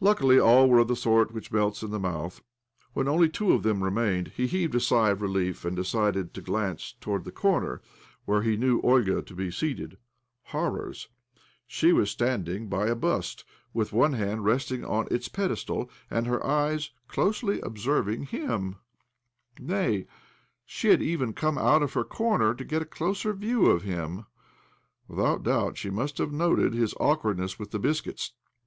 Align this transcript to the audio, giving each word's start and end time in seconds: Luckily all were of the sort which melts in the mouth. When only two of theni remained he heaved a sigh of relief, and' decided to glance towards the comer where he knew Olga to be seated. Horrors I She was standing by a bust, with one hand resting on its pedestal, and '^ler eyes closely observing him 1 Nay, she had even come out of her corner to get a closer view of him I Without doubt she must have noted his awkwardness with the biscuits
Luckily 0.00 0.38
all 0.40 0.70
were 0.70 0.78
of 0.78 0.88
the 0.88 0.96
sort 0.96 1.32
which 1.34 1.52
melts 1.52 1.82
in 1.82 1.90
the 1.90 2.00
mouth. 2.00 2.40
When 2.94 3.06
only 3.06 3.28
two 3.28 3.52
of 3.52 3.60
theni 3.60 3.82
remained 3.82 4.28
he 4.28 4.46
heaved 4.46 4.74
a 4.74 4.80
sigh 4.80 5.10
of 5.10 5.20
relief, 5.20 5.66
and' 5.66 5.76
decided 5.76 6.32
to 6.32 6.40
glance 6.40 6.94
towards 6.98 7.26
the 7.26 7.30
comer 7.30 7.82
where 8.24 8.40
he 8.40 8.56
knew 8.56 8.80
Olga 8.80 9.20
to 9.20 9.34
be 9.34 9.50
seated. 9.50 9.98
Horrors 10.44 11.08
I 11.36 11.40
She 11.66 11.92
was 11.92 12.10
standing 12.10 12.68
by 12.68 12.86
a 12.86 12.94
bust, 12.94 13.44
with 13.74 13.92
one 13.92 14.14
hand 14.14 14.46
resting 14.46 14.82
on 14.82 15.06
its 15.10 15.28
pedestal, 15.28 15.90
and 16.08 16.26
'^ler 16.26 16.42
eyes 16.42 16.88
closely 17.06 17.60
observing 17.60 18.28
him 18.28 18.76
1 19.58 19.66
Nay, 19.68 20.06
she 20.64 20.88
had 20.88 21.02
even 21.02 21.34
come 21.34 21.58
out 21.58 21.82
of 21.82 21.92
her 21.92 22.04
corner 22.04 22.54
to 22.54 22.64
get 22.64 22.80
a 22.80 22.86
closer 22.86 23.34
view 23.34 23.66
of 23.66 23.82
him 23.82 24.20
I 24.20 24.24
Without 25.08 25.42
doubt 25.42 25.76
she 25.76 25.90
must 25.90 26.16
have 26.16 26.32
noted 26.32 26.72
his 26.72 26.94
awkwardness 26.98 27.58
with 27.58 27.72
the 27.72 27.78
biscuits 27.78 28.32